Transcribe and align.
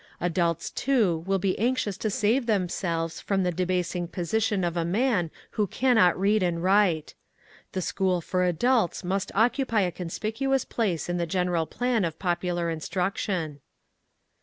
Adults, 0.19 0.71
too, 0.71 1.19
will 1.27 1.37
be 1.37 1.59
anxious 1.59 1.95
to 1.97 2.09
save 2.09 2.47
themselves 2.47 3.21
from 3.21 3.43
the 3.43 3.51
debasing 3.51 4.07
position 4.07 4.63
of 4.63 4.75
a 4.75 4.83
man 4.83 5.29
who 5.51 5.67
cannot 5.67 6.19
read 6.19 6.41
and 6.41 6.63
write. 6.63 7.13
The 7.73 7.83
school 7.83 8.19
for 8.19 8.43
adults 8.43 9.03
must 9.03 9.31
occupy 9.35 9.81
a 9.81 9.91
conspicuous 9.91 10.65
place 10.65 11.07
in 11.07 11.17
the 11.17 11.27
general 11.27 11.67
plan 11.67 12.03
of 12.03 12.17
popular 12.17 12.67
instruction. 12.71 13.59